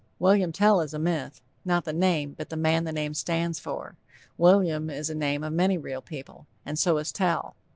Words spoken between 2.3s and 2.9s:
but the man